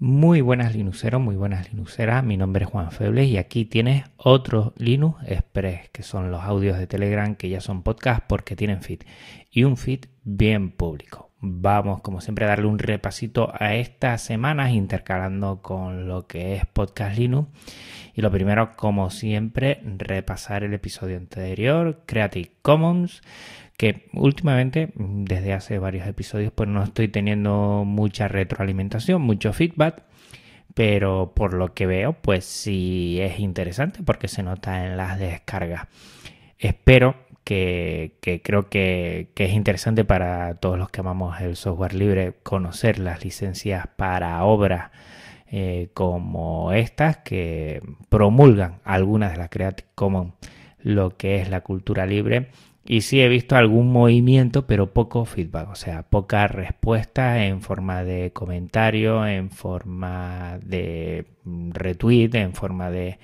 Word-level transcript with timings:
Muy 0.00 0.42
buenas 0.42 0.76
Linuxeros, 0.76 1.20
muy 1.20 1.34
buenas 1.34 1.72
Linuxeras. 1.72 2.22
Mi 2.22 2.36
nombre 2.36 2.64
es 2.64 2.70
Juan 2.70 2.92
Febles 2.92 3.26
y 3.26 3.36
aquí 3.36 3.64
tienes 3.64 4.04
otro 4.16 4.72
Linux 4.76 5.18
Express, 5.26 5.90
que 5.90 6.04
son 6.04 6.30
los 6.30 6.44
audios 6.44 6.78
de 6.78 6.86
Telegram 6.86 7.34
que 7.34 7.48
ya 7.48 7.60
son 7.60 7.82
podcast 7.82 8.22
porque 8.28 8.54
tienen 8.54 8.80
feed 8.80 9.00
y 9.50 9.64
un 9.64 9.76
feed 9.76 10.04
bien 10.22 10.70
público. 10.70 11.32
Vamos, 11.40 12.00
como 12.00 12.20
siempre, 12.20 12.44
a 12.44 12.48
darle 12.48 12.66
un 12.66 12.78
repasito 12.78 13.52
a 13.58 13.74
estas 13.74 14.22
semanas 14.22 14.70
intercalando 14.70 15.62
con 15.62 16.06
lo 16.06 16.28
que 16.28 16.54
es 16.54 16.64
Podcast 16.66 17.18
Linux. 17.18 17.48
Y 18.14 18.22
lo 18.22 18.30
primero, 18.30 18.76
como 18.76 19.10
siempre, 19.10 19.80
repasar 19.84 20.62
el 20.62 20.74
episodio 20.74 21.16
anterior, 21.16 22.02
Creative 22.06 22.52
Commons 22.62 23.20
que 23.78 24.08
últimamente, 24.12 24.90
desde 24.96 25.54
hace 25.54 25.78
varios 25.78 26.06
episodios, 26.06 26.52
pues 26.52 26.68
no 26.68 26.82
estoy 26.82 27.08
teniendo 27.08 27.84
mucha 27.86 28.26
retroalimentación, 28.26 29.22
mucho 29.22 29.52
feedback, 29.52 30.02
pero 30.74 31.32
por 31.34 31.54
lo 31.54 31.74
que 31.74 31.86
veo, 31.86 32.12
pues 32.14 32.44
sí 32.44 33.18
es 33.20 33.38
interesante 33.38 34.02
porque 34.02 34.26
se 34.28 34.42
nota 34.42 34.84
en 34.84 34.96
las 34.96 35.18
descargas. 35.20 35.86
Espero 36.58 37.14
que, 37.44 38.18
creo 38.42 38.68
que, 38.68 39.30
es 39.34 39.52
interesante 39.52 40.04
para 40.04 40.56
todos 40.56 40.76
los 40.76 40.90
que 40.90 41.00
amamos 41.00 41.40
el 41.40 41.54
software 41.54 41.94
libre 41.94 42.34
conocer 42.42 42.98
las 42.98 43.24
licencias 43.24 43.86
para 43.96 44.42
obras 44.42 44.90
eh, 45.46 45.90
como 45.94 46.72
estas 46.72 47.18
que 47.18 47.80
promulgan 48.08 48.80
algunas 48.84 49.30
de 49.30 49.38
las 49.38 49.50
Creative 49.50 49.88
Commons 49.94 50.34
lo 50.80 51.16
que 51.16 51.40
es 51.40 51.48
la 51.48 51.62
cultura 51.62 52.06
libre 52.06 52.50
y 52.88 53.02
sí 53.02 53.20
he 53.20 53.28
visto 53.28 53.54
algún 53.54 53.92
movimiento, 53.92 54.66
pero 54.66 54.94
poco 54.94 55.26
feedback, 55.26 55.68
o 55.68 55.74
sea, 55.74 56.04
poca 56.04 56.48
respuesta 56.48 57.44
en 57.44 57.60
forma 57.60 58.02
de 58.02 58.32
comentario, 58.32 59.26
en 59.26 59.50
forma 59.50 60.58
de 60.64 61.26
retweet, 61.44 62.30
en 62.32 62.54
forma 62.54 62.90
de 62.90 63.18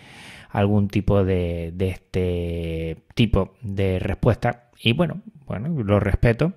algún 0.51 0.89
tipo 0.89 1.25
de, 1.25 1.73
este 1.79 2.99
tipo 3.15 3.55
de 3.63 3.99
respuesta. 3.99 4.71
Y 4.83 4.93
bueno, 4.93 5.23
bueno, 5.47 5.83
lo 5.83 5.99
respeto. 5.99 6.53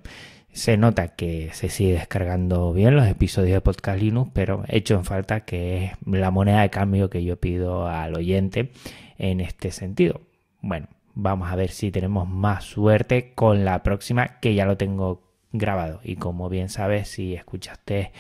Se 0.51 0.75
nota 0.75 1.15
que 1.15 1.49
se 1.53 1.69
sigue 1.69 1.93
descargando 1.93 2.73
bien 2.73 2.95
los 2.95 3.07
episodios 3.07 3.53
de 3.53 3.61
Podcast 3.61 4.01
Linux, 4.01 4.31
pero 4.33 4.65
hecho 4.67 4.95
en 4.95 5.05
falta 5.05 5.41
que 5.45 5.85
es 5.85 5.91
la 6.05 6.31
moneda 6.31 6.61
de 6.61 6.69
cambio 6.71 7.09
que 7.09 7.23
yo 7.23 7.37
pido 7.39 7.87
al 7.87 8.15
oyente 8.15 8.71
en 9.17 9.39
este 9.39 9.71
sentido. 9.71 10.21
Bueno, 10.61 10.87
Vamos 11.19 11.49
a 11.49 11.55
ver 11.55 11.71
si 11.71 11.89
tenemos 11.89 12.29
más 12.29 12.63
suerte 12.63 13.33
con 13.33 13.65
la 13.65 13.81
próxima, 13.81 14.39
que 14.39 14.53
ya 14.53 14.67
lo 14.67 14.77
tengo 14.77 15.23
grabado. 15.51 15.99
Y 16.03 16.15
como 16.15 16.47
bien 16.47 16.69
sabes, 16.69 17.07
si 17.07 17.33
escuchaste 17.33 18.11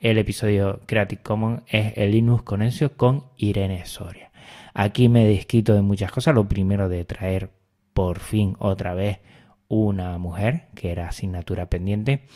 el 0.00 0.18
episodio 0.18 0.80
Creative 0.84 1.22
Commons, 1.22 1.62
es 1.66 1.96
el 1.96 2.10
Linux 2.10 2.42
Conencio 2.42 2.94
con 2.94 3.24
Irene 3.38 3.86
Soria. 3.86 4.32
Aquí 4.74 5.08
me 5.08 5.24
desquito 5.24 5.72
de 5.72 5.80
muchas 5.80 6.12
cosas. 6.12 6.34
Lo 6.34 6.46
primero 6.46 6.90
de 6.90 7.06
traer 7.06 7.48
por 7.94 8.18
fin 8.18 8.54
otra 8.58 8.92
vez 8.92 9.20
una 9.68 10.18
mujer, 10.18 10.68
que 10.74 10.92
era 10.92 11.08
asignatura 11.08 11.70
pendiente. 11.70 12.26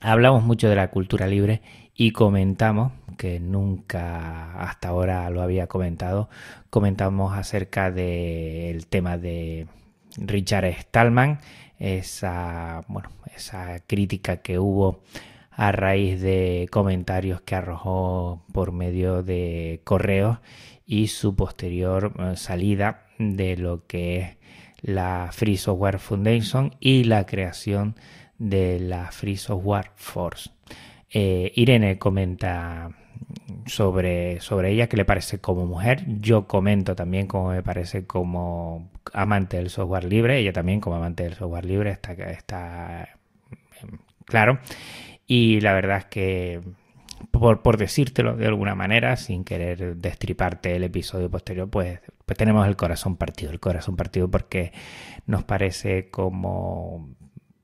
Hablamos 0.00 0.44
mucho 0.44 0.70
de 0.70 0.76
la 0.76 0.90
cultura 0.90 1.26
libre 1.26 1.60
y 2.00 2.12
comentamos, 2.12 2.92
que 3.18 3.40
nunca 3.40 4.54
hasta 4.58 4.88
ahora 4.88 5.28
lo 5.28 5.42
había 5.42 5.66
comentado, 5.66 6.30
comentamos 6.70 7.36
acerca 7.36 7.90
del 7.90 8.86
tema 8.86 9.18
de 9.18 9.66
Richard 10.16 10.64
Stallman, 10.80 11.40
esa, 11.78 12.80
bueno, 12.88 13.10
esa 13.36 13.80
crítica 13.80 14.38
que 14.38 14.58
hubo 14.58 15.02
a 15.50 15.72
raíz 15.72 16.22
de 16.22 16.68
comentarios 16.72 17.42
que 17.42 17.54
arrojó 17.54 18.46
por 18.50 18.72
medio 18.72 19.22
de 19.22 19.82
correos 19.84 20.38
y 20.86 21.08
su 21.08 21.36
posterior 21.36 22.14
eh, 22.18 22.36
salida 22.36 23.08
de 23.18 23.58
lo 23.58 23.86
que 23.86 24.20
es 24.20 24.36
la 24.80 25.28
Free 25.32 25.58
Software 25.58 25.98
Foundation 25.98 26.74
y 26.80 27.04
la 27.04 27.26
creación 27.26 27.94
de 28.38 28.80
la 28.80 29.12
Free 29.12 29.36
Software 29.36 29.90
Force. 29.96 30.48
Eh, 31.12 31.52
Irene 31.56 31.98
comenta 31.98 32.90
sobre, 33.66 34.40
sobre 34.40 34.70
ella 34.70 34.88
que 34.88 34.96
le 34.96 35.04
parece 35.04 35.40
como 35.40 35.66
mujer. 35.66 36.04
Yo 36.06 36.46
comento 36.46 36.94
también 36.94 37.26
cómo 37.26 37.50
me 37.50 37.62
parece 37.62 38.06
como 38.06 38.90
amante 39.12 39.56
del 39.56 39.70
software 39.70 40.04
libre. 40.04 40.38
Ella 40.38 40.52
también 40.52 40.80
como 40.80 40.96
amante 40.96 41.24
del 41.24 41.34
software 41.34 41.64
libre 41.64 41.90
está, 41.90 42.12
está 42.12 43.08
em, 43.82 43.98
claro. 44.24 44.58
Y 45.26 45.60
la 45.60 45.72
verdad 45.74 45.98
es 45.98 46.04
que, 46.06 46.60
por, 47.30 47.62
por 47.62 47.76
decírtelo 47.76 48.36
de 48.36 48.46
alguna 48.46 48.74
manera, 48.74 49.16
sin 49.16 49.44
querer 49.44 49.96
destriparte 49.96 50.74
el 50.76 50.84
episodio 50.84 51.30
posterior, 51.30 51.68
pues, 51.70 52.00
pues 52.26 52.36
tenemos 52.36 52.66
el 52.66 52.76
corazón 52.76 53.16
partido. 53.16 53.52
El 53.52 53.60
corazón 53.60 53.96
partido 53.96 54.30
porque 54.30 54.72
nos 55.26 55.44
parece 55.44 56.10
como 56.10 57.10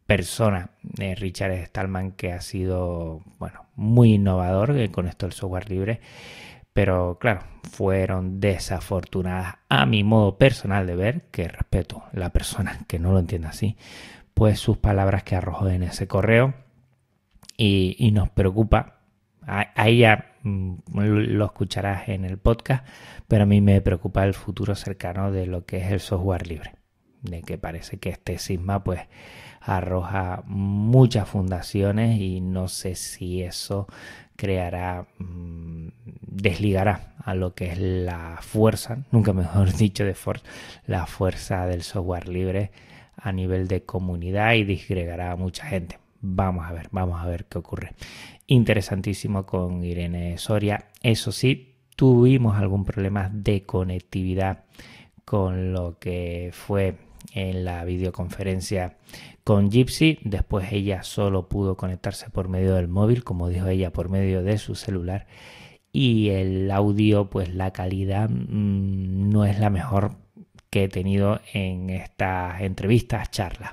persona, 0.07 0.71
de 0.83 1.15
Richard 1.15 1.53
Stallman, 1.67 2.13
que 2.13 2.33
ha 2.33 2.41
sido 2.41 3.23
bueno, 3.39 3.67
muy 3.75 4.15
innovador 4.15 4.77
eh, 4.79 4.91
con 4.91 5.07
esto 5.09 5.27
del 5.27 5.33
software 5.33 5.69
libre, 5.69 6.01
pero 6.73 7.19
claro, 7.19 7.41
fueron 7.71 8.39
desafortunadas 8.39 9.57
a 9.69 9.87
mi 9.87 10.05
modo 10.05 10.37
personal 10.37 10.87
de 10.87 10.95
ver, 10.95 11.23
que 11.31 11.49
respeto 11.49 12.05
la 12.13 12.31
persona 12.31 12.81
que 12.87 12.99
no 12.99 13.13
lo 13.13 13.19
entienda 13.19 13.49
así, 13.49 13.77
pues 14.35 14.61
sus 14.61 14.77
palabras 14.77 15.23
que 15.23 15.37
arrojó 15.37 15.69
en 15.69 15.83
ese 15.83 16.07
correo. 16.07 16.55
Y, 17.59 18.11
nos 18.13 18.29
preocupa. 18.29 18.99
A, 19.47 19.73
a 19.75 19.89
ella 19.89 20.35
mm, 20.43 20.75
lo 20.93 21.47
escucharás 21.47 22.11
en 22.11 22.27
el 22.27 22.37
podcast, 22.37 22.87
pero 23.29 23.45
a 23.45 23.47
mí 23.47 23.63
me 23.63 23.81
preocupa 23.81 24.25
el 24.27 24.35
futuro 24.35 24.75
cercano 24.75 25.33
de 25.33 25.47
lo 25.47 25.65
que 25.65 25.79
es 25.79 25.91
el 25.91 26.01
software 26.01 26.47
libre, 26.47 26.75
de 27.27 27.43
que 27.43 27.59
parece 27.59 27.99
que 27.99 28.11
este 28.11 28.39
sisma 28.39 28.83
pues 28.83 29.01
arroja 29.61 30.43
muchas 30.47 31.29
fundaciones 31.29 32.21
y 32.21 32.41
no 32.41 32.69
sé 32.69 32.95
si 32.95 33.43
eso 33.43 33.87
creará, 34.37 35.07
mm, 35.19 35.89
desligará 36.21 37.15
a 37.25 37.35
lo 37.35 37.55
que 37.55 37.73
es 37.73 37.79
la 37.79 38.39
fuerza, 38.41 39.05
nunca 39.11 39.33
mejor 39.33 39.73
dicho 39.77 40.05
de 40.05 40.15
Force, 40.15 40.45
la 40.87 41.07
fuerza 41.07 41.67
del 41.67 41.83
software 41.83 42.29
libre 42.29 42.71
a 43.17 43.33
nivel 43.33 43.67
de 43.67 43.83
comunidad 43.83 44.55
y 44.55 44.65
disgregará 44.65 45.33
a 45.33 45.37
mucha 45.37 45.67
gente. 45.67 45.99
Vamos 46.21 46.67
a 46.67 46.73
ver, 46.73 46.89
vamos 46.93 47.21
a 47.21 47.27
ver 47.27 47.47
qué 47.47 47.59
ocurre. 47.59 47.93
Interesantísimo 48.47 49.47
con 49.47 49.83
Irene 49.85 50.39
Soria. 50.39 50.87
Eso 51.03 51.33
sí, 51.33 51.77
tuvimos 51.97 52.57
algún 52.57 52.85
problema 52.85 53.31
de 53.33 53.65
conectividad 53.65 54.65
con 55.25 55.73
lo 55.73 55.99
que 55.99 56.51
fue 56.53 56.95
en 57.33 57.65
la 57.65 57.85
videoconferencia 57.85 58.97
con 59.45 59.71
Gypsy. 59.71 60.19
Después 60.23 60.73
ella 60.73 61.03
solo 61.03 61.49
pudo 61.49 61.77
conectarse 61.77 62.31
por 62.31 62.49
medio 62.49 62.75
del 62.75 62.89
móvil, 62.89 63.25
como 63.25 63.49
dijo 63.49 63.69
ella, 63.69 63.93
por 63.93 64.09
medio 64.09 64.43
de 64.43 64.59
su 64.59 64.75
celular. 64.75 65.27
Y 65.93 66.31
el 66.31 66.71
audio, 66.71 67.31
pues 67.31 67.55
la 67.55 67.73
calidad 67.73 68.29
mm, 68.29 69.31
no 69.31 69.45
es 69.45 69.59
la 69.59 69.71
mejor 69.71 70.17
que 70.71 70.85
he 70.85 70.89
tenido 70.89 71.41
en 71.53 71.91
estas 71.91 72.61
entrevistas, 72.61 73.31
charlas. 73.31 73.73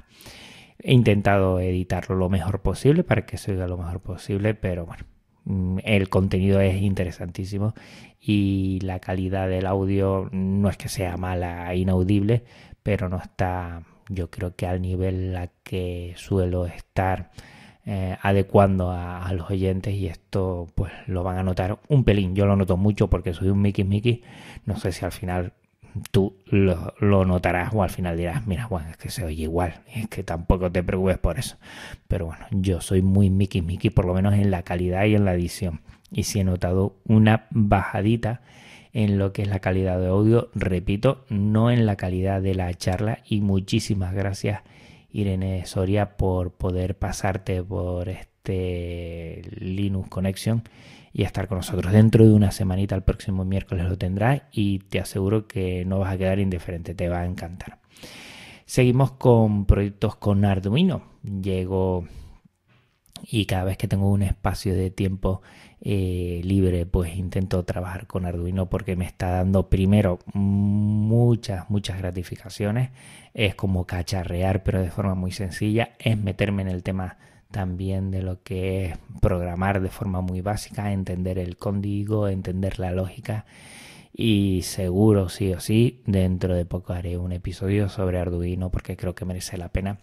He 0.80 0.94
intentado 0.94 1.60
editarlo 1.60 2.16
lo 2.16 2.30
mejor 2.30 2.62
posible 2.62 3.04
para 3.04 3.26
que 3.26 3.38
se 3.38 3.52
oiga 3.52 3.68
lo 3.68 3.78
mejor 3.78 4.02
posible, 4.02 4.54
pero 4.54 4.86
bueno, 4.86 5.06
el 5.46 6.10
contenido 6.10 6.62
es 6.62 6.82
interesantísimo 6.82 7.74
y 8.20 8.80
la 8.82 9.00
calidad 9.00 9.50
del 9.50 9.66
audio 9.66 10.30
no 10.32 10.70
es 10.70 10.78
que 10.78 10.90
sea 10.90 11.18
mala, 11.18 11.74
inaudible, 11.76 12.44
pero 12.82 13.10
no 13.10 13.18
está 13.18 13.84
yo 14.10 14.30
creo 14.30 14.56
que 14.56 14.68
al 14.68 14.82
nivel 14.82 15.36
a 15.36 15.48
que 15.64 16.14
suelo 16.18 16.66
estar 16.66 17.32
eh, 17.86 18.18
adecuando 18.22 18.92
a, 18.92 19.32
los 19.34 19.50
oyentes 19.50 19.94
y 19.94 20.08
esto 20.08 20.68
pues 20.76 20.92
lo 21.08 21.24
van 21.24 21.38
a 21.38 21.44
notar 21.44 21.80
un 21.90 22.04
pelín. 22.04 22.36
Yo 22.36 22.46
lo 22.46 22.56
noto 22.56 22.78
mucho 22.78 23.10
porque 23.10 23.34
soy 23.34 23.50
un 23.50 23.62
Mickey 23.62 23.84
Mickey. 23.84 24.24
No 24.66 24.78
sé 24.78 24.92
si 24.92 25.06
al 25.06 25.12
final 25.12 25.54
tú 26.12 26.36
lo, 26.46 27.26
notarás 27.26 27.74
o 27.74 27.84
al 27.84 27.90
final 27.90 28.18
dirás, 28.18 28.46
mira 28.48 28.64
Juan, 28.64 28.88
es 28.90 28.98
que 28.98 29.10
se 29.10 29.24
oye 29.24 29.44
igual. 29.44 29.82
Es 29.94 30.08
que 30.08 30.24
tampoco 30.24 30.72
te 30.72 30.84
preocupes 30.84 31.18
por 31.18 31.40
eso. 31.40 31.58
Pero 32.08 32.28
bueno, 32.28 32.46
yo 32.52 32.82
soy 32.82 33.02
muy 33.02 33.30
Mickey 33.30 33.62
Mickey 33.62 33.90
por 33.90 34.06
lo 34.06 34.14
menos 34.14 34.34
en 34.34 34.52
la 34.52 34.64
calidad 34.64 35.06
y 35.06 35.16
en 35.16 35.26
la 35.26 35.34
edición. 35.34 35.82
Y 36.12 36.24
si 36.24 36.40
he 36.40 36.44
notado 36.44 36.98
una 37.06 37.48
bajadita 37.52 38.42
en 38.94 39.18
lo 39.18 39.34
que 39.34 39.42
es 39.42 39.48
la 39.48 39.60
calidad 39.60 40.00
de 40.00 40.08
audio, 40.08 40.50
repito, 40.54 41.26
no 41.30 41.72
en 41.72 41.86
la 41.86 41.96
calidad 41.96 42.42
de 42.42 42.54
la 42.54 42.74
charla 42.74 43.20
y 43.26 43.42
muchísimas 43.42 44.14
gracias 44.14 44.62
Irene 45.12 45.66
Soria 45.66 46.18
por 46.18 46.52
poder 46.52 46.98
pasarte 46.98 47.64
por 47.64 48.10
este 48.10 49.42
Linux 49.56 50.10
Connection 50.10 50.64
y 51.14 51.24
estar 51.24 51.48
con 51.48 51.60
nosotros. 51.60 51.94
Dentro 51.94 52.26
de 52.26 52.34
una 52.34 52.52
semanita, 52.52 52.96
el 52.96 53.04
próximo 53.04 53.46
miércoles 53.46 53.88
lo 53.88 53.98
tendrás 53.98 54.42
y 54.52 54.80
te 54.80 55.00
aseguro 55.00 55.48
que 55.48 55.86
no 55.86 56.00
vas 56.00 56.14
a 56.14 56.18
quedar 56.18 56.40
indiferente, 56.40 56.96
te 56.96 57.08
va 57.08 57.22
a 57.22 57.26
encantar. 57.26 57.80
Seguimos 58.66 59.12
con 59.12 59.66
proyectos 59.66 60.16
con 60.16 60.44
Arduino. 60.44 61.04
Llegó 61.24 62.06
y 63.26 63.46
cada 63.46 63.64
vez 63.64 63.78
que 63.78 63.88
tengo 63.88 64.12
un 64.12 64.24
espacio 64.24 64.74
de 64.76 64.90
tiempo 64.90 65.42
eh, 65.80 66.42
libre 66.44 66.86
pues 66.86 67.16
intento 67.16 67.64
trabajar 67.64 68.08
con 68.08 68.26
Arduino 68.26 68.70
porque 68.70 68.96
me 68.96 69.06
está 69.06 69.30
dando 69.30 69.70
primero 69.70 70.20
muchas 70.34 71.70
muchas 71.70 71.98
gratificaciones 72.00 72.92
es 73.34 73.56
como 73.56 73.86
cacharrear 73.86 74.64
pero 74.64 74.82
de 74.82 74.92
forma 74.92 75.16
muy 75.16 75.32
sencilla 75.32 75.94
es 76.00 76.18
meterme 76.18 76.64
en 76.64 76.70
el 76.70 76.84
tema 76.84 77.18
también 77.54 78.12
de 78.12 78.22
lo 78.24 78.44
que 78.44 78.86
es 78.86 78.98
programar 79.22 79.80
de 79.80 79.88
forma 79.88 80.20
muy 80.20 80.42
básica 80.42 80.92
entender 80.92 81.38
el 81.38 81.56
código 81.56 82.28
entender 82.28 82.80
la 82.80 82.92
lógica. 82.92 83.46
Y 84.14 84.62
seguro 84.64 85.30
sí 85.30 85.54
o 85.54 85.60
sí 85.62 86.02
dentro 86.06 86.54
de 86.56 86.66
poco 86.66 86.94
haré 86.94 87.18
un 87.18 87.32
episodio 87.32 87.88
sobre 87.88 88.20
Arduino 88.20 88.70
porque 88.70 88.98
creo 88.98 89.16
que 89.16 89.26
merece 89.26 89.58
la 89.58 89.70
pena 89.70 90.00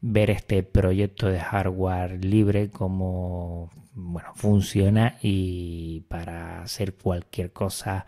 ver 0.00 0.30
este 0.30 0.62
proyecto 0.62 1.28
de 1.28 1.40
hardware 1.40 2.24
libre 2.24 2.70
como 2.70 3.70
bueno 3.94 4.32
funciona 4.34 5.16
y 5.22 6.00
para 6.08 6.62
hacer 6.62 6.94
cualquier 6.94 7.52
cosa 7.52 8.06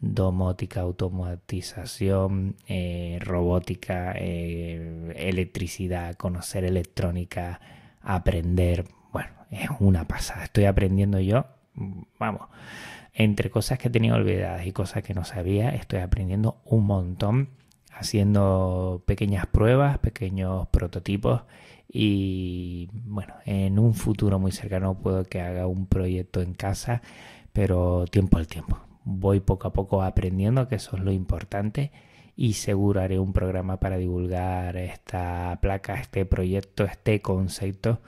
domótica 0.00 0.80
automatización 0.80 2.56
eh, 2.66 3.18
robótica 3.22 4.14
eh, 4.16 5.14
electricidad 5.16 6.16
conocer 6.16 6.64
electrónica 6.64 7.60
aprender 8.02 8.84
bueno 9.12 9.30
es 9.50 9.68
una 9.80 10.06
pasada 10.06 10.44
estoy 10.44 10.64
aprendiendo 10.64 11.20
yo 11.20 11.46
vamos 12.18 12.48
entre 13.14 13.50
cosas 13.50 13.78
que 13.78 13.90
tenía 13.90 14.14
olvidadas 14.14 14.66
y 14.66 14.72
cosas 14.72 15.02
que 15.02 15.14
no 15.14 15.24
sabía 15.24 15.70
estoy 15.70 16.00
aprendiendo 16.00 16.60
un 16.64 16.86
montón 16.86 17.48
haciendo 17.94 19.02
pequeñas 19.06 19.46
pruebas, 19.46 19.98
pequeños 19.98 20.68
prototipos 20.68 21.42
y 21.88 22.88
bueno, 23.04 23.34
en 23.44 23.78
un 23.78 23.94
futuro 23.94 24.38
muy 24.38 24.52
cercano 24.52 24.98
puedo 24.98 25.24
que 25.24 25.40
haga 25.40 25.66
un 25.66 25.86
proyecto 25.86 26.40
en 26.40 26.54
casa, 26.54 27.02
pero 27.52 28.06
tiempo 28.06 28.38
al 28.38 28.46
tiempo. 28.46 28.78
Voy 29.04 29.40
poco 29.40 29.68
a 29.68 29.72
poco 29.72 30.02
aprendiendo, 30.02 30.68
que 30.68 30.76
eso 30.76 30.96
es 30.96 31.02
lo 31.02 31.12
importante, 31.12 31.92
y 32.36 32.54
seguro 32.54 33.00
haré 33.00 33.18
un 33.18 33.32
programa 33.32 33.78
para 33.78 33.98
divulgar 33.98 34.76
esta 34.76 35.58
placa, 35.60 35.94
este 35.94 36.24
proyecto, 36.24 36.84
este 36.84 37.20
concepto, 37.20 38.00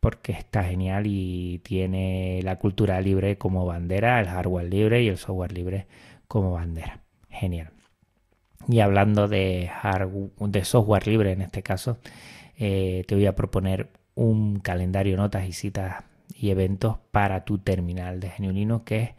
porque 0.00 0.32
está 0.32 0.64
genial 0.64 1.04
y 1.06 1.60
tiene 1.64 2.40
la 2.42 2.56
cultura 2.56 3.00
libre 3.00 3.38
como 3.38 3.66
bandera, 3.66 4.20
el 4.20 4.26
hardware 4.28 4.68
libre 4.68 5.02
y 5.02 5.08
el 5.08 5.18
software 5.18 5.52
libre 5.52 5.86
como 6.26 6.52
bandera. 6.52 7.00
Genial. 7.30 7.70
Y 8.68 8.80
hablando 8.80 9.28
de, 9.28 9.70
de 10.38 10.64
software 10.64 11.06
libre 11.06 11.32
en 11.32 11.42
este 11.42 11.62
caso, 11.62 11.98
eh, 12.56 13.04
te 13.06 13.14
voy 13.14 13.26
a 13.26 13.36
proponer 13.36 13.88
un 14.14 14.58
calendario, 14.58 15.16
notas 15.16 15.46
y 15.48 15.52
citas 15.52 16.04
y 16.34 16.50
eventos 16.50 16.98
para 17.10 17.44
tu 17.44 17.58
terminal 17.58 18.20
de 18.20 18.30
Geniolino 18.30 18.84
que 18.84 19.00
es 19.00 19.10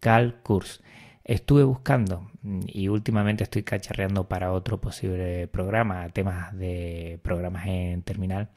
CalCourse. 0.00 0.82
Estuve 1.28 1.64
buscando 1.64 2.30
y 2.68 2.86
últimamente 2.86 3.42
estoy 3.42 3.64
cacharreando 3.64 4.28
para 4.28 4.52
otro 4.52 4.80
posible 4.80 5.48
programa, 5.48 6.08
temas 6.10 6.56
de 6.56 7.18
programas 7.20 7.66
en 7.66 8.02
terminal. 8.02 8.50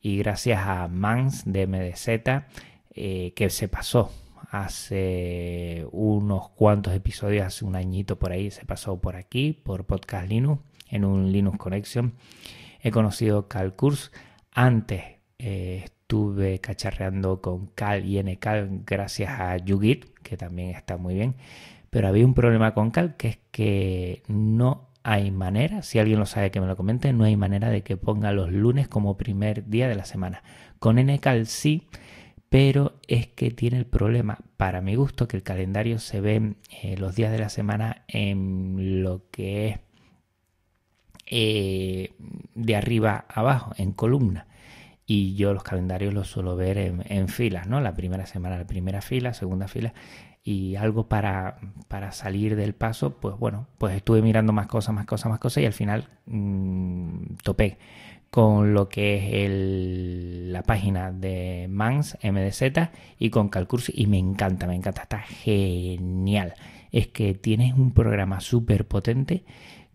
Y 0.00 0.18
gracias 0.18 0.60
a 0.64 0.86
Mans 0.86 1.42
de 1.44 1.66
MDZ, 1.66 2.44
eh, 2.94 3.32
que 3.34 3.50
se 3.50 3.66
pasó 3.66 4.12
hace 4.50 5.84
unos 5.90 6.50
cuantos 6.50 6.94
episodios, 6.94 7.44
hace 7.44 7.64
un 7.64 7.74
añito 7.74 8.20
por 8.20 8.30
ahí, 8.30 8.52
se 8.52 8.64
pasó 8.66 9.00
por 9.00 9.16
aquí, 9.16 9.52
por 9.52 9.84
Podcast 9.86 10.28
Linux, 10.28 10.62
en 10.90 11.04
un 11.04 11.32
Linux 11.32 11.58
Connection. 11.58 12.14
He 12.80 12.92
conocido 12.92 13.48
CalCourse. 13.48 14.12
Antes 14.52 15.02
eh, 15.40 15.82
estuve 15.86 16.60
cacharreando 16.60 17.40
con 17.40 17.66
Cal 17.66 18.04
y 18.04 18.22
NCal 18.22 18.82
gracias 18.86 19.40
a 19.40 19.56
YouGit, 19.56 20.04
que 20.22 20.36
también 20.36 20.70
está 20.70 20.96
muy 20.96 21.14
bien. 21.14 21.34
Pero 21.92 22.08
había 22.08 22.24
un 22.24 22.32
problema 22.32 22.72
con 22.72 22.90
Cal, 22.90 23.16
que 23.18 23.28
es 23.28 23.38
que 23.50 24.22
no 24.26 24.88
hay 25.02 25.30
manera, 25.30 25.82
si 25.82 25.98
alguien 25.98 26.18
lo 26.18 26.24
sabe 26.24 26.50
que 26.50 26.58
me 26.58 26.66
lo 26.66 26.74
comente, 26.74 27.12
no 27.12 27.24
hay 27.24 27.36
manera 27.36 27.68
de 27.68 27.82
que 27.82 27.98
ponga 27.98 28.32
los 28.32 28.50
lunes 28.50 28.88
como 28.88 29.18
primer 29.18 29.68
día 29.68 29.88
de 29.88 29.94
la 29.94 30.06
semana. 30.06 30.42
Con 30.78 30.96
NCal 30.96 31.46
sí, 31.46 31.86
pero 32.48 32.94
es 33.08 33.26
que 33.26 33.50
tiene 33.50 33.76
el 33.76 33.84
problema, 33.84 34.38
para 34.56 34.80
mi 34.80 34.94
gusto, 34.94 35.28
que 35.28 35.36
el 35.36 35.42
calendario 35.42 35.98
se 35.98 36.22
ve 36.22 36.54
eh, 36.82 36.96
los 36.96 37.14
días 37.14 37.30
de 37.30 37.38
la 37.40 37.50
semana 37.50 38.04
en 38.08 39.02
lo 39.02 39.28
que 39.30 39.68
es 39.68 39.80
eh, 41.26 42.14
de 42.54 42.74
arriba 42.74 43.26
abajo, 43.28 43.74
en 43.76 43.92
columna. 43.92 44.46
Y 45.04 45.34
yo 45.34 45.52
los 45.52 45.62
calendarios 45.62 46.14
los 46.14 46.28
suelo 46.28 46.56
ver 46.56 46.78
en, 46.78 47.28
filas, 47.28 47.66
¿no? 47.66 47.82
La 47.82 47.92
primera 47.92 48.24
semana, 48.24 48.56
la 48.56 48.66
primera 48.66 49.02
fila, 49.02 49.34
segunda 49.34 49.68
fila. 49.68 49.92
Y 50.44 50.74
algo 50.76 51.08
para, 51.08 51.58
para 51.88 52.10
salir 52.12 52.56
del 52.56 52.74
paso, 52.74 53.18
pues 53.20 53.38
bueno, 53.38 53.68
pues 53.78 53.94
estuve 53.94 54.22
mirando 54.22 54.52
más 54.52 54.66
cosas, 54.66 54.94
más 54.94 55.06
cosas, 55.06 55.30
más 55.30 55.38
cosas 55.38 55.62
y 55.62 55.66
al 55.66 55.72
final 55.72 56.08
mm, 56.26 57.36
topé 57.44 57.78
con 58.32 58.72
lo 58.72 58.88
que 58.88 59.16
es 59.16 59.34
el, 59.44 60.52
la 60.52 60.62
página 60.62 61.12
de 61.12 61.66
Mans 61.68 62.16
MDZ 62.22 62.88
y 63.18 63.28
con 63.28 63.50
Calcurs 63.50 63.92
y 63.94 64.06
me 64.06 64.18
encanta, 64.18 64.66
me 64.66 64.74
encanta, 64.74 65.02
está 65.02 65.18
genial. 65.18 66.54
Es 66.92 67.08
que 67.08 67.34
tienes 67.34 67.74
un 67.74 67.92
programa 67.92 68.40
súper 68.40 68.88
potente 68.88 69.44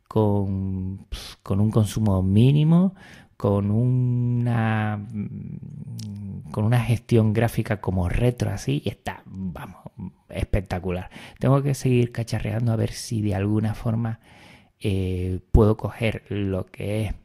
con, 0.07 1.07
con 1.41 1.59
un 1.59 1.71
consumo 1.71 2.21
mínimo, 2.21 2.93
con 3.37 3.69
una 3.69 5.07
con 6.51 6.65
una 6.65 6.81
gestión 6.81 7.33
gráfica 7.33 7.79
como 7.79 8.09
retro 8.09 8.49
así 8.49 8.81
y 8.83 8.89
está 8.89 9.21
vamos 9.25 9.77
espectacular. 10.29 11.09
Tengo 11.39 11.61
que 11.61 11.73
seguir 11.73 12.11
cacharreando 12.11 12.71
a 12.71 12.75
ver 12.75 12.91
si 12.91 13.21
de 13.21 13.35
alguna 13.35 13.75
forma 13.75 14.19
eh, 14.79 15.39
puedo 15.51 15.77
coger 15.77 16.23
lo 16.29 16.65
que 16.65 17.05
es 17.05 17.15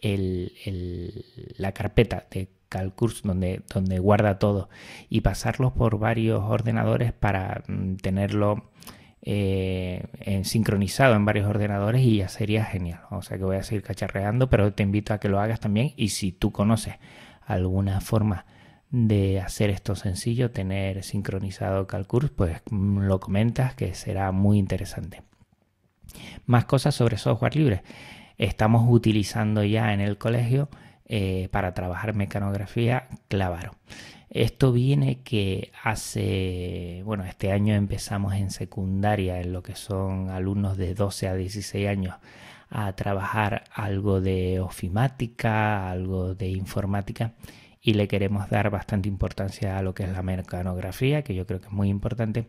el, 0.00 1.24
la 1.56 1.72
carpeta 1.72 2.26
de 2.30 2.48
Calcurs 2.68 3.22
donde, 3.22 3.62
donde 3.72 3.98
guarda 3.98 4.38
todo 4.38 4.68
y 5.08 5.20
pasarlo 5.20 5.74
por 5.74 5.98
varios 5.98 6.42
ordenadores 6.42 7.12
para 7.12 7.62
mm, 7.68 7.96
tenerlo 7.96 8.70
eh, 9.24 10.04
en, 10.18 10.44
sincronizado 10.44 11.14
en 11.14 11.24
varios 11.24 11.46
ordenadores 11.46 12.02
y 12.02 12.18
ya 12.18 12.28
sería 12.28 12.64
genial. 12.64 13.02
O 13.10 13.22
sea 13.22 13.38
que 13.38 13.44
voy 13.44 13.56
a 13.56 13.62
seguir 13.62 13.82
cacharreando, 13.82 14.50
pero 14.50 14.72
te 14.72 14.82
invito 14.82 15.14
a 15.14 15.18
que 15.18 15.28
lo 15.28 15.40
hagas 15.40 15.60
también 15.60 15.92
y 15.96 16.08
si 16.08 16.32
tú 16.32 16.50
conoces 16.50 16.94
alguna 17.46 18.00
forma 18.00 18.46
de 18.90 19.40
hacer 19.40 19.70
esto 19.70 19.94
sencillo, 19.94 20.50
tener 20.50 21.02
sincronizado 21.02 21.86
Calcurs, 21.86 22.30
pues 22.30 22.62
mm, 22.70 23.00
lo 23.00 23.20
comentas 23.20 23.74
que 23.74 23.94
será 23.94 24.32
muy 24.32 24.58
interesante. 24.58 25.22
Más 26.44 26.64
cosas 26.66 26.94
sobre 26.94 27.16
software 27.16 27.56
libre 27.56 27.82
estamos 28.38 28.84
utilizando 28.88 29.62
ya 29.62 29.92
en 29.94 30.00
el 30.00 30.18
colegio 30.18 30.68
eh, 31.14 31.50
para 31.50 31.74
trabajar 31.74 32.14
mecanografía 32.14 33.06
Clavaro. 33.28 33.74
Esto 34.30 34.72
viene 34.72 35.20
que 35.20 35.70
hace, 35.82 37.02
bueno, 37.04 37.24
este 37.24 37.52
año 37.52 37.74
empezamos 37.74 38.32
en 38.32 38.50
secundaria, 38.50 39.38
en 39.42 39.52
lo 39.52 39.62
que 39.62 39.76
son 39.76 40.30
alumnos 40.30 40.78
de 40.78 40.94
12 40.94 41.28
a 41.28 41.34
16 41.34 41.86
años, 41.86 42.14
a 42.70 42.94
trabajar 42.94 43.64
algo 43.74 44.22
de 44.22 44.60
ofimática, 44.60 45.90
algo 45.90 46.34
de 46.34 46.48
informática 46.48 47.34
y 47.78 47.92
le 47.92 48.08
queremos 48.08 48.48
dar 48.48 48.70
bastante 48.70 49.06
importancia 49.06 49.76
a 49.76 49.82
lo 49.82 49.92
que 49.92 50.04
es 50.04 50.12
la 50.12 50.22
mecanografía, 50.22 51.20
que 51.20 51.34
yo 51.34 51.46
creo 51.46 51.60
que 51.60 51.66
es 51.66 51.72
muy 51.72 51.90
importante. 51.90 52.48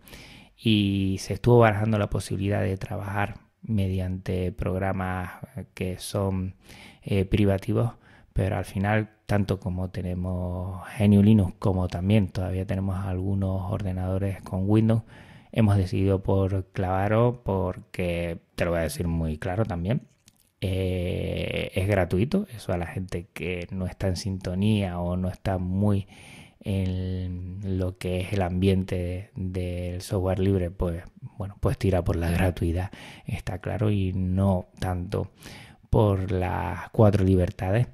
Y 0.55 1.17
se 1.20 1.34
estuvo 1.34 1.60
barajando 1.60 1.98
la 1.98 2.10
posibilidad 2.10 2.62
de 2.62 2.77
trabajar 2.77 3.39
mediante 3.62 4.53
programas 4.53 5.32
que 5.74 6.00
son 6.00 6.55
eh, 7.01 7.25
privativos, 7.25 7.96
pero 8.34 8.58
al 8.58 8.66
final, 8.66 9.12
tanto 9.25 9.60
como 9.60 9.90
tenemos 9.90 10.82
GNU 11.00 11.24
Linux 11.24 11.54
como 11.60 11.88
también 11.88 12.30
todavía 12.30 12.66
tenemos 12.66 13.06
algunos 13.06 13.72
ordenadores 13.72 14.42
con 14.42 14.70
Windows, 14.70 15.04
hemos 15.52 15.78
decidido 15.78 16.24
por 16.24 16.66
Clavaro 16.72 17.42
porque, 17.44 18.40
te 18.56 18.66
lo 18.66 18.72
voy 18.72 18.80
a 18.82 18.84
decir 18.84 19.08
muy 19.08 19.38
claro 19.38 19.66
también, 19.66 20.08
eh, 20.62 21.72
es 21.75 21.88
gratuito, 21.88 22.48
eso 22.56 22.74
a 22.74 22.78
la 22.78 22.88
gente 22.88 23.28
que 23.34 23.68
no 23.72 23.86
está 23.86 24.08
en 24.08 24.16
sintonía 24.16 25.00
o 25.00 25.18
no 25.18 25.30
está 25.30 25.58
muy 25.58 26.08
en 26.62 27.78
lo 27.78 27.98
que 27.98 28.22
es 28.22 28.34
el 28.34 28.42
ambiente 28.42 29.32
del 29.36 30.02
software 30.02 30.40
libre, 30.40 30.72
pues 30.72 31.04
bueno, 31.38 31.58
pues 31.60 31.78
tira 31.78 32.04
por 32.04 32.16
la 32.16 32.32
gratuidad, 32.32 32.92
está 33.25 33.60
claro, 33.60 33.92
y 33.92 34.13
no 34.13 34.68
tanto 34.80 35.32
por 35.90 36.32
las 36.32 36.90
cuatro 36.92 37.24
libertades. 37.25 37.88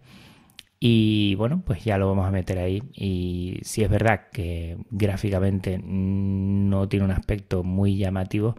Y 0.80 1.36
bueno, 1.36 1.62
pues 1.66 1.84
ya 1.84 1.98
lo 1.98 2.08
vamos 2.08 2.26
a 2.28 2.32
meter 2.32 2.58
ahí. 2.60 2.82
Y 2.94 3.60
si 3.64 3.84
es 3.84 3.90
verdad 3.90 4.28
que 4.32 4.78
gráficamente 4.92 5.80
no 5.84 6.88
tiene 6.88 7.06
un 7.06 7.12
aspecto 7.12 7.64
muy 7.64 7.98
llamativo 7.98 8.56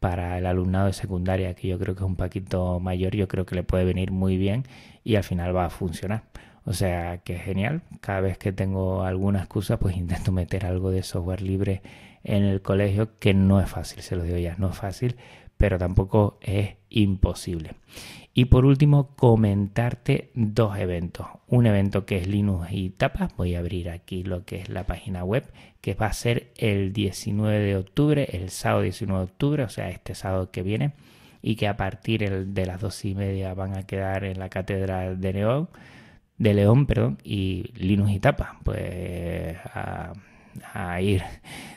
para 0.00 0.38
el 0.38 0.46
alumnado 0.46 0.86
de 0.86 0.92
secundaria, 0.92 1.54
que 1.54 1.68
yo 1.68 1.78
creo 1.78 1.94
que 1.94 2.02
es 2.02 2.06
un 2.06 2.16
poquito 2.16 2.80
mayor, 2.80 3.14
yo 3.16 3.28
creo 3.28 3.46
que 3.46 3.54
le 3.54 3.62
puede 3.62 3.84
venir 3.84 4.10
muy 4.10 4.36
bien 4.36 4.64
y 5.04 5.16
al 5.16 5.24
final 5.24 5.56
va 5.56 5.66
a 5.66 5.70
funcionar. 5.70 6.24
O 6.64 6.72
sea 6.74 7.18
que 7.18 7.36
es 7.36 7.42
genial. 7.42 7.82
Cada 8.00 8.20
vez 8.20 8.38
que 8.38 8.52
tengo 8.52 9.04
alguna 9.04 9.40
excusa, 9.40 9.78
pues 9.78 9.96
intento 9.96 10.32
meter 10.32 10.66
algo 10.66 10.90
de 10.90 11.02
software 11.02 11.42
libre 11.42 11.82
en 12.24 12.44
el 12.44 12.62
colegio, 12.62 13.18
que 13.18 13.34
no 13.34 13.60
es 13.60 13.68
fácil, 13.68 14.02
se 14.02 14.16
lo 14.16 14.22
digo 14.24 14.38
ya, 14.38 14.54
no 14.58 14.70
es 14.70 14.76
fácil, 14.76 15.16
pero 15.62 15.78
tampoco 15.78 16.38
es 16.40 16.74
imposible. 16.90 17.76
Y 18.34 18.46
por 18.46 18.66
último, 18.66 19.14
comentarte 19.14 20.32
dos 20.34 20.76
eventos. 20.76 21.28
Un 21.46 21.66
evento 21.66 22.04
que 22.04 22.16
es 22.16 22.26
Linux 22.26 22.72
y 22.72 22.90
Tapas. 22.90 23.36
Voy 23.36 23.54
a 23.54 23.60
abrir 23.60 23.88
aquí 23.88 24.24
lo 24.24 24.44
que 24.44 24.56
es 24.56 24.68
la 24.68 24.86
página 24.86 25.22
web, 25.22 25.44
que 25.80 25.94
va 25.94 26.06
a 26.06 26.12
ser 26.12 26.50
el 26.56 26.92
19 26.92 27.60
de 27.60 27.76
octubre, 27.76 28.26
el 28.32 28.50
sábado 28.50 28.82
19 28.82 29.20
de 29.20 29.30
octubre, 29.30 29.62
o 29.62 29.68
sea, 29.68 29.88
este 29.88 30.16
sábado 30.16 30.50
que 30.50 30.64
viene, 30.64 30.94
y 31.42 31.54
que 31.54 31.68
a 31.68 31.76
partir 31.76 32.46
de 32.48 32.66
las 32.66 32.80
dos 32.80 33.04
y 33.04 33.14
media 33.14 33.54
van 33.54 33.76
a 33.76 33.86
quedar 33.86 34.24
en 34.24 34.40
la 34.40 34.48
Catedral 34.48 35.20
de 35.20 35.32
León, 35.32 35.68
de 36.38 36.54
León, 36.54 36.86
perdón, 36.86 37.18
y 37.22 37.70
Linux 37.76 38.10
y 38.10 38.18
Tapas. 38.18 38.56
Pues 38.64 39.58
a 39.66 40.12
a 40.72 41.00
ir 41.00 41.22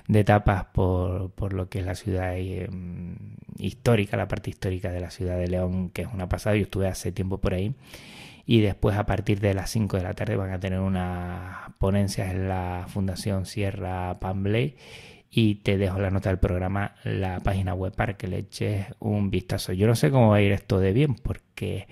de 0.08 0.24
tapas 0.24 0.66
por, 0.66 1.32
por 1.32 1.54
lo 1.54 1.70
que 1.70 1.80
es 1.80 1.86
la 1.86 1.96
ciudad 1.96 2.34
eh, 2.36 2.70
histórica, 3.58 4.18
la 4.18 4.28
parte 4.28 4.50
histórica 4.50 4.92
de 4.92 5.00
la 5.00 5.12
ciudad 5.12 5.38
de 5.38 5.48
León, 5.48 5.90
que 5.90 6.04
es 6.04 6.08
una 6.14 6.30
pasada. 6.30 6.56
Yo 6.56 6.64
estuve 6.64 6.88
hace 6.88 7.12
tiempo 7.12 7.40
por 7.40 7.54
ahí. 7.54 7.74
Y 8.46 8.62
después, 8.62 8.96
a 8.96 9.06
partir 9.06 9.40
de 9.40 9.54
las 9.54 9.72
5 9.72 9.98
de 9.98 10.04
la 10.04 10.14
tarde, 10.14 10.36
van 10.36 10.52
a 10.52 10.60
tener 10.60 10.80
una 10.80 11.74
ponencia 11.80 12.30
en 12.30 12.48
la 12.48 12.86
Fundación 12.88 13.46
Sierra 13.46 14.20
Pambley. 14.20 14.76
Y 15.32 15.56
te 15.56 15.78
dejo 15.78 16.00
la 16.00 16.12
nota 16.12 16.30
del 16.30 16.40
programa, 16.40 16.96
la 17.04 17.40
página 17.40 17.74
web, 17.74 17.94
para 17.94 18.16
que 18.16 18.28
le 18.28 18.38
eches 18.38 18.86
un 19.00 19.32
vistazo. 19.32 19.74
Yo 19.74 19.88
no 19.88 19.96
sé 19.96 20.12
cómo 20.12 20.30
va 20.30 20.38
a 20.38 20.42
ir 20.42 20.52
esto 20.52 20.80
de 20.80 20.94
bien, 20.94 21.16
porque 21.16 21.88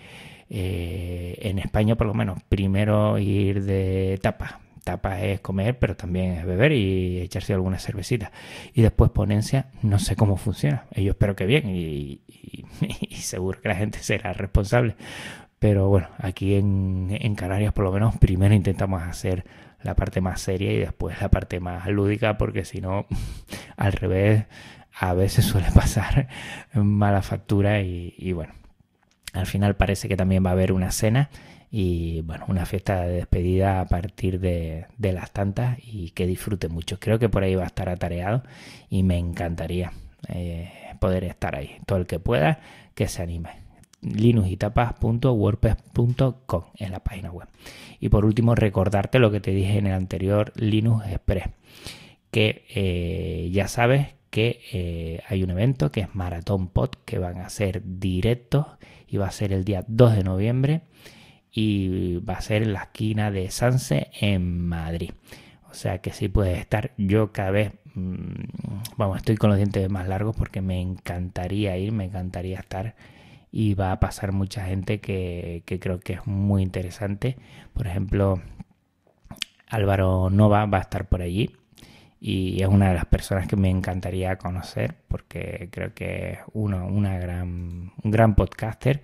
eh, 0.49 1.39
en 1.41 1.59
España, 1.59 1.95
por 1.95 2.07
lo 2.07 2.13
menos, 2.13 2.41
primero 2.43 3.17
ir 3.17 3.63
de 3.63 4.19
tapas 4.21 4.62
tapas 4.83 5.21
es 5.21 5.39
comer, 5.41 5.79
pero 5.79 5.95
también 5.95 6.33
es 6.33 6.45
beber 6.45 6.71
y 6.71 7.21
echarse 7.21 7.53
alguna 7.53 7.79
cervecita. 7.79 8.31
Y 8.73 8.81
después 8.81 9.11
ponencia, 9.11 9.67
no 9.81 9.99
sé 9.99 10.15
cómo 10.15 10.37
funciona. 10.37 10.85
Yo 10.95 11.11
espero 11.11 11.35
que 11.35 11.45
bien 11.45 11.69
y, 11.69 12.21
seguro 13.15 13.61
que 13.61 13.69
la 13.69 13.75
gente 13.75 13.99
será 13.99 14.33
responsable. 14.33 14.95
Pero 15.59 15.87
bueno, 15.87 16.09
aquí 16.17 16.55
en, 16.55 17.17
en, 17.19 17.35
Canarias 17.35 17.73
por 17.73 17.85
lo 17.85 17.91
menos 17.91 18.17
primero 18.17 18.53
intentamos 18.53 19.01
hacer 19.01 19.45
la 19.81 19.95
parte 19.95 20.19
más 20.21 20.41
seria 20.41 20.73
y 20.73 20.77
después 20.77 21.19
la 21.21 21.29
parte 21.31 21.59
más 21.59 21.87
lúdica 21.87 22.37
porque 22.37 22.65
si 22.65 22.81
no, 22.81 23.05
al 23.77 23.93
revés, 23.93 24.45
a 24.93 25.13
veces 25.13 25.45
suele 25.45 25.71
pasar 25.73 26.27
mala 26.73 27.21
factura 27.21 27.81
y, 27.81 28.13
y 28.17 28.33
bueno, 28.33 28.53
al 29.33 29.47
final 29.47 29.75
parece 29.75 30.07
que 30.07 30.15
también 30.15 30.45
va 30.45 30.51
a 30.51 30.53
haber 30.53 30.71
una 30.71 30.91
cena 30.91 31.29
y 31.75 32.21
bueno, 32.21 32.45
una 32.47 32.67
fiesta 32.67 33.01
de 33.01 33.15
despedida 33.15 33.81
a 33.81 33.87
partir 33.87 34.39
de, 34.39 34.85
las 34.99 35.31
tantas 35.31 35.79
y 35.83 36.11
que 36.11 36.27
disfrute 36.27 36.69
mucho. 36.69 36.99
Creo 36.99 37.17
que 37.17 37.29
por 37.29 37.41
ahí 37.43 37.55
va 37.55 37.63
a 37.63 37.67
estar 37.67 37.89
atareado 37.89 38.43
y 38.91 39.01
me 39.01 39.17
encantaría 39.17 39.91
eh, 40.27 40.71
poder 40.99 41.23
estar 41.23 41.55
ahí. 41.55 41.77
Todo 41.87 41.97
el 41.97 42.05
que 42.05 42.19
pueda, 42.19 42.59
que 42.93 43.07
se 43.07 43.23
anime. 43.23 43.49
linuxitapas.wordpress.com 44.01 46.63
es 46.77 46.91
la 46.91 46.99
página 46.99 47.31
web. 47.31 47.47
Y 47.99 48.09
por 48.09 48.25
último, 48.25 48.53
recordarte 48.53 49.17
lo 49.17 49.31
que 49.31 49.39
te 49.39 49.49
dije 49.49 49.79
en 49.79 49.87
el 49.87 49.93
anterior 49.93 50.53
Linux 50.55 51.07
Express, 51.07 51.45
que 52.29 52.65
eh, 52.75 53.49
ya 53.51 53.67
sabes 53.67 54.09
que 54.33 54.61
eh, 54.71 55.21
hay 55.29 55.43
un 55.43 55.51
evento 55.51 55.91
que 55.91 56.01
es 56.01 56.15
Maratón 56.15 56.67
Pod, 56.67 56.89
que 57.05 57.19
van 57.19 57.37
a 57.37 57.49
ser 57.49 57.83
directos 57.85 58.65
y 59.07 59.17
va 59.17 59.27
a 59.27 59.31
ser 59.31 59.53
el 59.53 59.63
día 59.63 59.85
2 59.87 60.15
de 60.15 60.23
noviembre 60.23 60.81
y 61.51 62.17
va 62.17 62.33
a 62.33 62.41
ser 62.41 62.63
en 62.63 62.73
la 62.73 62.79
esquina 62.85 63.29
de 63.29 63.51
Sanse 63.51 64.09
en 64.19 64.65
Madrid. 64.65 65.11
O 65.69 65.75
sea 65.75 65.99
que 65.99 66.13
sí 66.13 66.29
puedes 66.29 66.57
estar. 66.57 66.93
Yo 66.97 67.31
cada 67.31 67.51
vez, 67.51 67.73
mm, 67.93 68.95
vamos, 68.97 69.17
estoy 69.17 69.35
con 69.37 69.51
los 69.51 69.57
dientes 69.57 69.87
más 69.91 70.07
largos 70.07 70.35
porque 70.35 70.61
me 70.61 70.81
encantaría 70.81 71.77
ir, 71.77 71.91
me 71.91 72.05
encantaría 72.05 72.57
estar. 72.57 72.95
Y 73.51 73.75
va 73.75 73.91
a 73.91 73.99
pasar 73.99 74.31
mucha 74.31 74.65
gente 74.65 74.99
que, 74.99 75.61
que 75.67 75.79
creo 75.79 75.99
que 75.99 76.13
es 76.13 76.25
muy 76.25 76.63
interesante. 76.63 77.37
Por 77.73 77.85
ejemplo, 77.85 78.41
Álvaro 79.69 80.31
Nova 80.31 80.65
va 80.65 80.79
a 80.79 80.81
estar 80.81 81.07
por 81.07 81.21
allí 81.21 81.51
y 82.25 82.62
es 82.62 82.70
una 82.70 82.88
de 82.88 82.94
las 82.94 83.06
personas 83.06 83.48
que 83.50 83.58
me 83.58 83.70
encantaría 83.70 84.38
conocer 84.38 84.96
porque 85.10 85.68
creo 85.74 85.94
que 85.94 86.32
es 86.32 86.39
uno, 86.53 86.88
una 86.88 87.20
gran, 87.20 87.92
un 88.01 88.12
gran 88.12 88.36
podcaster 88.36 89.01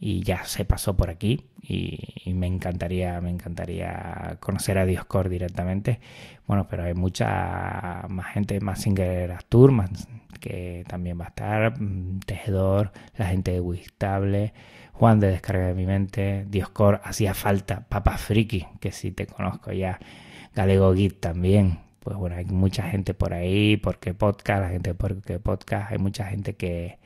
y 0.00 0.24
ya 0.24 0.44
se 0.44 0.64
pasó 0.64 0.96
por 0.96 1.08
aquí 1.08 1.46
y, 1.62 2.32
me 2.34 2.48
encantaría 2.48 3.20
me 3.20 3.30
encantaría 3.30 4.38
conocer 4.40 4.78
a 4.78 4.84
Dioscor 4.84 5.28
directamente. 5.28 6.00
Bueno 6.48 6.66
pero 6.68 6.82
hay 6.82 6.94
mucha 6.94 8.04
más 8.08 8.32
gente 8.34 8.58
más 8.60 8.80
Singer 8.80 9.30
Astur 9.30 9.70
más 9.70 10.08
que 10.40 10.84
también 10.88 11.20
va 11.20 11.26
a 11.26 11.28
estar 11.28 11.80
mm, 11.80 12.18
Tejedor 12.26 12.90
la 13.16 13.26
gente 13.26 13.52
de 13.52 13.60
Wistable 13.60 14.52
Juan 14.92 15.20
de 15.20 15.28
Descarga 15.28 15.68
de 15.68 15.74
mi 15.74 15.86
Mente 15.86 16.46
Dioscor 16.48 17.00
hacía 17.04 17.32
falta 17.32 17.86
Papa 17.88 18.18
Friki 18.18 18.66
que 18.80 18.90
si 18.90 19.12
te 19.12 19.28
conozco 19.28 19.70
ya 19.70 20.00
Galego 20.52 20.92
Git 20.94 21.20
también 21.20 21.85
pues 22.06 22.16
bueno 22.16 22.36
hay 22.36 22.44
mucha 22.44 22.84
gente 22.84 23.14
por 23.14 23.34
ahí 23.34 23.78
porque 23.78 24.14
podcast 24.14 24.62
la 24.62 24.68
gente 24.68 24.94
porque 24.94 25.40
podcast 25.40 25.90
hay 25.90 25.98
mucha 25.98 26.26
gente 26.26 26.54
que 26.54 27.00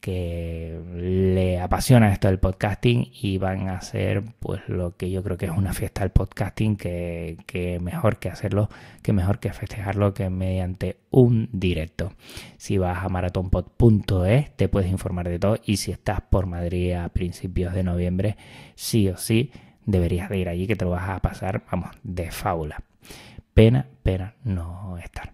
que 0.00 0.80
le 0.96 1.60
apasiona 1.60 2.12
esto 2.12 2.26
del 2.26 2.40
podcasting 2.40 3.08
y 3.22 3.38
van 3.38 3.68
a 3.68 3.76
hacer 3.76 4.24
pues 4.40 4.62
lo 4.66 4.96
que 4.96 5.12
yo 5.12 5.22
creo 5.22 5.36
que 5.36 5.46
es 5.46 5.52
una 5.52 5.72
fiesta 5.72 6.00
del 6.00 6.10
podcasting 6.10 6.76
que, 6.76 7.36
que 7.46 7.78
mejor 7.78 8.18
que 8.18 8.28
hacerlo, 8.28 8.68
que 9.00 9.12
mejor 9.12 9.38
que 9.38 9.52
festejarlo 9.52 10.12
que 10.12 10.28
mediante 10.28 10.96
un 11.10 11.48
directo. 11.52 12.12
Si 12.56 12.78
vas 12.78 13.04
a 13.04 13.08
maratonpod.es 13.08 14.56
te 14.56 14.68
puedes 14.68 14.90
informar 14.90 15.28
de 15.28 15.38
todo 15.38 15.58
y 15.64 15.76
si 15.76 15.92
estás 15.92 16.20
por 16.20 16.46
Madrid 16.46 16.94
a 16.94 17.08
principios 17.10 17.74
de 17.74 17.84
noviembre, 17.84 18.36
sí 18.74 19.08
o 19.08 19.16
sí 19.16 19.52
deberías 19.84 20.28
de 20.30 20.38
ir 20.38 20.48
allí 20.48 20.66
que 20.66 20.74
te 20.74 20.84
lo 20.84 20.90
vas 20.90 21.08
a 21.08 21.20
pasar, 21.20 21.62
vamos, 21.70 21.90
de 22.02 22.32
fábula. 22.32 22.82
Pena, 23.56 23.86
pena 24.02 24.34
no 24.44 24.98
estar. 24.98 25.32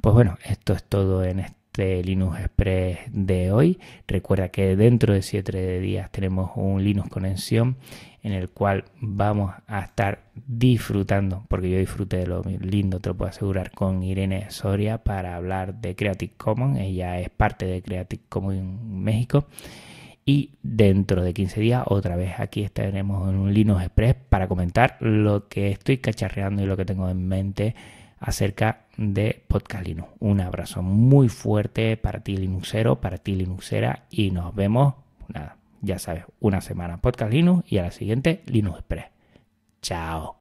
Pues 0.00 0.14
bueno, 0.14 0.38
esto 0.42 0.72
es 0.72 0.82
todo 0.84 1.22
en 1.22 1.40
este 1.40 2.02
Linux 2.02 2.38
Express 2.38 3.00
de 3.12 3.52
hoy. 3.52 3.78
Recuerda 4.06 4.48
que 4.48 4.74
dentro 4.74 5.12
de 5.12 5.20
7 5.20 5.78
días 5.78 6.10
tenemos 6.10 6.52
un 6.54 6.82
Linux 6.82 7.10
Conexión 7.10 7.76
en 8.22 8.32
el 8.32 8.48
cual 8.48 8.86
vamos 9.02 9.52
a 9.66 9.80
estar 9.80 10.22
disfrutando, 10.46 11.44
porque 11.48 11.68
yo 11.68 11.78
disfruté 11.78 12.16
de 12.16 12.26
lo 12.26 12.42
lindo, 12.42 13.00
te 13.00 13.10
lo 13.10 13.18
puedo 13.18 13.28
asegurar, 13.28 13.70
con 13.72 14.02
Irene 14.02 14.50
Soria 14.50 15.04
para 15.04 15.36
hablar 15.36 15.74
de 15.74 15.94
Creative 15.94 16.32
Commons. 16.38 16.78
Ella 16.78 17.20
es 17.20 17.28
parte 17.28 17.66
de 17.66 17.82
Creative 17.82 18.22
Commons 18.30 18.62
México. 18.82 19.44
Y 20.28 20.50
dentro 20.62 21.22
de 21.22 21.32
15 21.32 21.58
días, 21.58 21.84
otra 21.86 22.14
vez 22.14 22.38
aquí 22.38 22.62
estaremos 22.62 23.30
en 23.30 23.36
un 23.36 23.54
Linux 23.54 23.82
Express 23.82 24.14
para 24.28 24.46
comentar 24.46 24.98
lo 25.00 25.48
que 25.48 25.70
estoy 25.70 25.96
cacharreando 25.96 26.62
y 26.62 26.66
lo 26.66 26.76
que 26.76 26.84
tengo 26.84 27.08
en 27.08 27.26
mente 27.26 27.74
acerca 28.20 28.82
de 28.98 29.42
Podcast 29.48 29.86
Linux. 29.86 30.10
Un 30.18 30.42
abrazo 30.42 30.82
muy 30.82 31.30
fuerte 31.30 31.96
para 31.96 32.20
ti 32.20 32.36
Linuxero, 32.36 33.00
para 33.00 33.16
ti 33.16 33.36
Linuxera 33.36 34.04
y 34.10 34.30
nos 34.30 34.54
vemos, 34.54 34.96
nada, 35.28 35.56
ya 35.80 35.98
sabes, 35.98 36.24
una 36.40 36.60
semana 36.60 37.00
Podcast 37.00 37.32
Linux 37.32 37.64
y 37.72 37.78
a 37.78 37.84
la 37.84 37.90
siguiente 37.90 38.42
Linux 38.44 38.80
Express. 38.80 39.06
Chao. 39.80 40.36